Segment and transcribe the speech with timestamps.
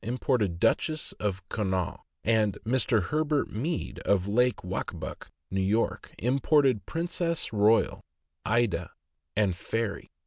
[0.03, 3.03] imported Duchess of Connaught, and Mr.
[3.03, 5.77] Herbert Mead, of LakeWaccabuc, N.
[5.77, 8.03] Y., imported Princess Royal,
[8.43, 8.89] Aydah,
[9.35, 10.09] and Fairy.